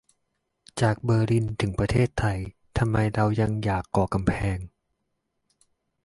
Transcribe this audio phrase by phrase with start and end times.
[0.81, 2.39] จากเบอร์ลินถึงประเทศไทย
[2.77, 4.57] ทำไมเรายังอยากก่อกำแพง